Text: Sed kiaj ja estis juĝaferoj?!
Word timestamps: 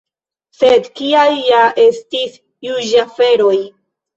Sed 0.61 0.87
kiaj 0.99 1.27
ja 1.49 1.61
estis 1.85 2.41
juĝaferoj?! 2.69 3.57